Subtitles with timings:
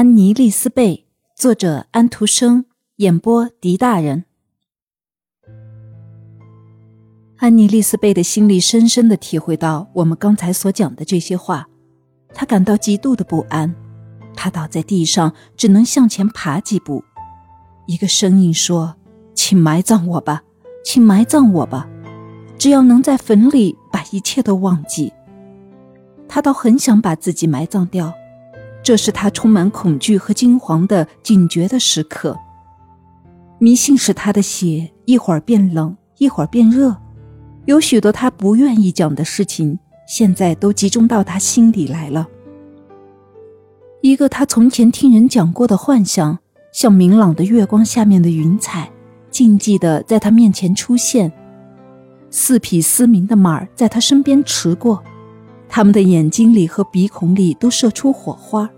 [0.00, 1.04] 安妮·丽丝贝，
[1.36, 2.64] 作者安徒生，
[2.96, 4.24] 演播狄大人。
[7.36, 11.68] 安妮·丽丝贝的心里深深的体会到我们刚才所讲的这些话，
[12.32, 13.74] 她感到极度的不安。
[14.34, 17.04] 她倒在地上，只能向前爬几步。
[17.86, 18.96] 一个声音说
[19.36, 20.42] ：“请埋葬我吧，
[20.82, 21.86] 请埋葬我吧，
[22.56, 25.12] 只要能在坟里把一切都忘记。”
[26.26, 28.14] 他倒很想把自己埋葬掉，
[28.82, 32.36] 这是他充满恐惧和惊惶的警觉的时刻。
[33.58, 36.96] 迷信使他的血一会儿变冷，一会儿变热，
[37.66, 42.26] 有许多他不愿意讲的事情，现在都集中到他心里来了。
[44.00, 46.38] 一个他从前听人讲过的幻想，
[46.72, 48.90] 像明朗的月光下面的云彩，
[49.30, 51.30] 静寂的在他面前出现。
[52.30, 55.02] 四匹嘶鸣的马儿在他身边驰过。
[55.70, 58.68] 他们的眼睛里和鼻孔里都射出火花，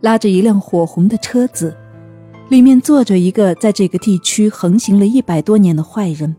[0.00, 1.76] 拉着一辆火红的车子，
[2.48, 6.34] 里面坐着一个在这个地区横行了一百多年的坏人。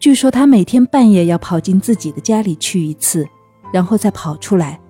[0.00, 3.28] 据说他每天半夜要跑进自己的家里去一次，
[3.72, 4.80] 然后再跑出来。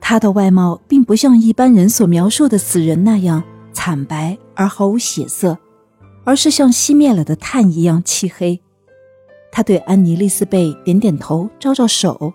[0.00, 5.58] 他的外貌并不像一般人所描述的死人那样惨白而毫无血色，
[6.24, 8.60] 而是像熄灭了的炭一样漆黑。
[9.50, 12.32] 他对安妮·丽丝贝点点头，招招手。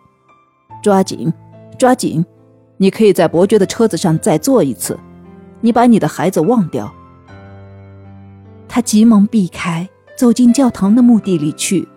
[0.81, 1.31] 抓紧，
[1.77, 2.25] 抓紧！
[2.77, 4.99] 你可以在伯爵的车子上再坐一次。
[5.59, 6.91] 你把你的孩子忘掉。
[8.67, 9.87] 他急忙避开，
[10.17, 11.87] 走进教堂的墓地里去。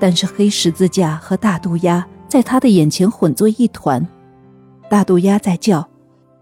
[0.00, 4.04] 但是黑十字架和大渡鸦在他的眼前混作一团。
[4.88, 5.88] 大渡鸦在叫，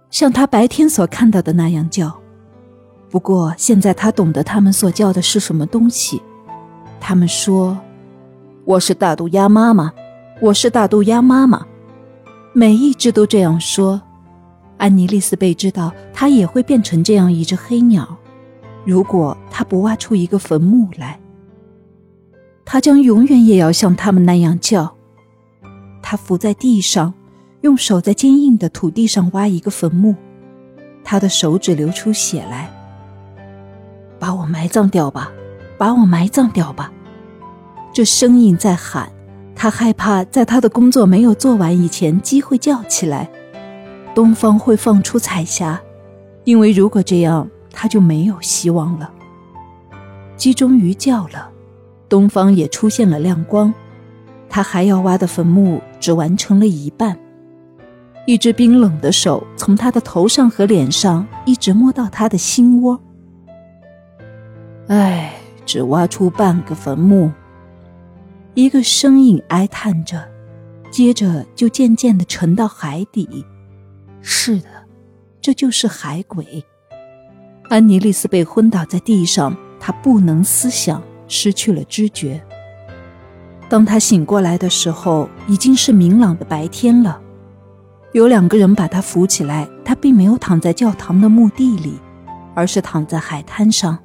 [0.09, 2.19] 像他白天所看到的那样叫。
[3.11, 6.23] 不过现在他懂得他们所叫的是什么东西。
[6.99, 7.79] 他们说
[8.65, 9.93] ：“我是大渡鸦妈妈。”
[10.43, 11.65] 我是大渡鸦妈妈，
[12.53, 14.03] 每一只都这样说。
[14.77, 18.19] 安妮·丽丝贝知道，她也会变成这样一只黑鸟，
[18.85, 21.17] 如果她不挖出一个坟墓来。
[22.65, 24.93] 她将永远也要像他们那样叫。
[26.03, 27.15] 她伏在地上，
[27.61, 30.17] 用手在坚硬的土地上挖一个坟墓，
[31.05, 32.69] 她的手指流出血来。
[34.19, 35.31] 把我埋葬掉吧，
[35.79, 36.93] 把我埋葬掉吧，
[37.93, 39.09] 这声音在喊。
[39.63, 43.31] 他害怕在他的工作没有做完以前，鸡会叫起来，
[44.13, 45.81] 东方会放出彩霞，
[46.43, 49.09] 因为如果这样，他就没有希望了。
[50.37, 51.49] 鸡终于叫了，
[52.09, 53.73] 东方也出现了亮光，
[54.49, 57.17] 他还要挖的坟墓只完成了一半。
[58.27, 63.01] 一只冰冷的手从他的头上和脸上一直摸到他的心窝。
[64.89, 65.35] 唉，
[65.65, 67.31] 只挖出半个坟墓。
[68.55, 70.29] 一个声音哀叹着，
[70.91, 73.47] 接着就渐渐地沉到海底。
[74.21, 74.69] 是的，
[75.41, 76.63] 这就是海鬼。
[77.71, 82.43] 安妮·丽丝被昏倒在地上，她不能思想，失去了知觉。
[83.71, 87.19] 当她醒过来的时候，已经是明朗的白天了。
[88.13, 91.95] 有两个人把她扶起来，她并没有躺在教堂的墓地里，
[92.55, 93.99] 而是躺在海滩上。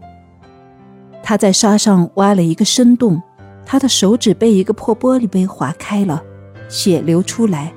[1.22, 3.22] 她在沙上挖了一个深洞。
[3.70, 6.24] 他的手指被一个破玻璃杯划开了，
[6.70, 7.74] 血流出来。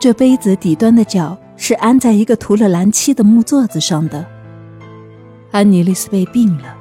[0.00, 4.24] 这杯子底端的角是安在一个涂了蓝漆的木座子上的。
[5.50, 6.74] 安妮·丽丝被病了，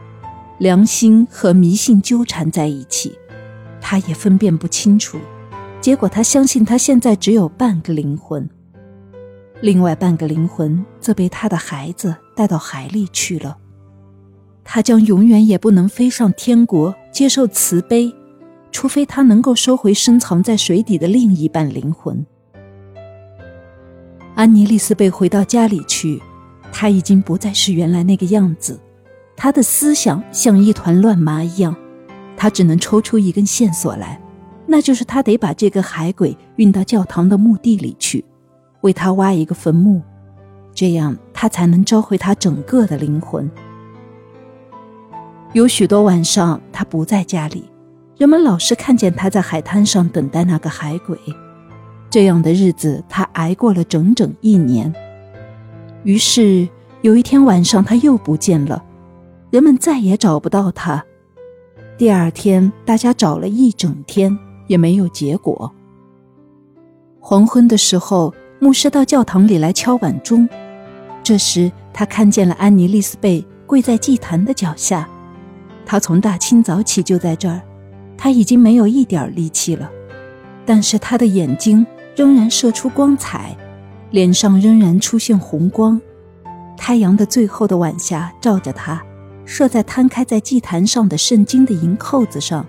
[0.58, 3.14] 良心和迷信纠缠在一起，
[3.82, 5.18] 她也分辨不清楚。
[5.82, 8.50] 结果，她相信她现在只有半个灵魂，
[9.60, 13.58] 另外半个灵魂则被她的孩子带到海里去了。
[14.64, 18.16] 她将永远也不能飞上天国，接受慈悲。
[18.72, 22.26] 除非他能够收回深藏在水底的另一半灵魂。
[24.36, 26.22] 安妮·丽丝被回到家里去，
[26.72, 28.80] 她已经不再是原来那个样子，
[29.36, 31.76] 她的思想像一团乱麻一样。
[32.38, 34.22] 她只能抽出一根线索来，
[34.66, 38.24] 那就是她得把这个海鬼运到教堂的墓地里去，
[38.82, 40.02] 为他挖一个坟墓，
[40.74, 43.50] 这样他才能召回他整个的灵魂。
[45.52, 47.66] 有许多晚上，他不在家里。
[48.20, 51.18] 人们老是看见他在海滩上等待那个海鬼，
[52.10, 54.94] 这样的日子他挨过了整整一年。
[56.04, 56.68] 于是
[57.02, 58.84] 有一天晚上他又不见了，
[59.52, 61.02] 人们再也找不到他。
[61.98, 64.38] 第二天大家找了一整天
[64.68, 65.74] 也没有结果。
[67.22, 70.46] 黄昏的时候，牧师到教堂里来敲晚钟，
[71.24, 75.08] 这时他看见了安妮·丽丝贝跪在祭坛的脚下，
[75.86, 77.62] 他从大清早起就在这儿。
[78.22, 79.90] 他已经没有一点力气了，
[80.66, 81.88] 但是他的眼睛
[82.18, 83.56] 仍然射出光彩，
[84.12, 86.00] 脸上仍然出现红光。
[86.76, 89.02] 太阳的最后的晚霞照着他，
[89.46, 92.66] 射在摊开在祭坛上的圣经的银扣子上。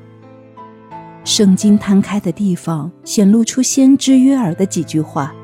[1.25, 5.35] 圣经摊开的地方显露出先知约尔的几句话：“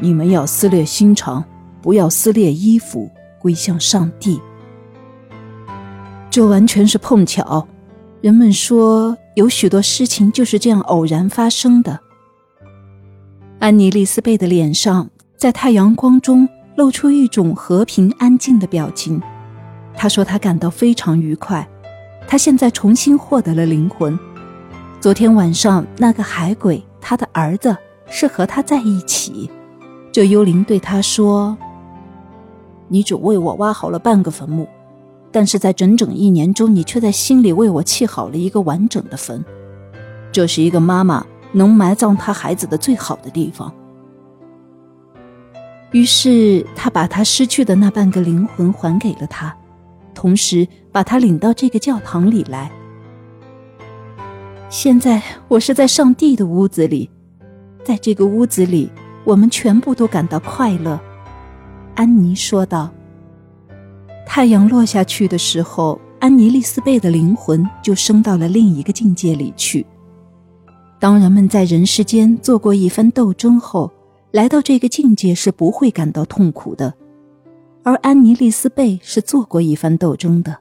[0.00, 1.44] 你们要撕裂心肠，
[1.82, 4.40] 不要撕裂衣服，归向上帝。”
[6.30, 7.68] 这完全是碰巧。
[8.20, 11.98] 人们说有许多事情就是这样偶然发生的。
[13.60, 19.22] 安妮丽丝贝的脸上在太阳光中露出一种和平安静的表情。
[19.94, 21.68] 她说她感到非常愉快，
[22.26, 24.18] 她现在重新获得了灵魂。
[25.00, 27.76] 昨天晚上那个海鬼，他的儿子
[28.08, 29.48] 是和他在一起。
[30.10, 31.56] 这幽灵对他说
[32.88, 34.66] ：“你只为我挖好了半个坟墓。”
[35.38, 39.44] 但是在整整一年中，你却在心里为我砌好了一个完整的坟。
[40.32, 43.72] 这是一个妈妈能埋葬她孩子的最好的地方。
[45.92, 49.56] 于是，他把他失去的那半个灵魂还给了他，
[50.12, 52.68] 同时把他领到这个教堂里来。
[54.68, 57.08] 现在，我是在上帝的屋子里，
[57.84, 58.90] 在这个屋子里，
[59.22, 60.98] 我们全部都感到快乐。”
[61.94, 62.90] 安妮说道。
[64.30, 69.84] 太阳落下去的时候，安妮丽丝贝的灵魂就升到了另一个境界里去。
[71.00, 73.90] 当人们在人世间做过一番斗争后，
[74.30, 76.92] 来到这个境界是不会感到痛苦的，
[77.82, 80.58] 而安妮丽丝贝是做过一番斗争的。